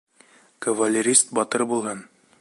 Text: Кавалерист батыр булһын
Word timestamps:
Кавалерист 0.67 1.37
батыр 1.41 1.67
булһын 1.75 2.03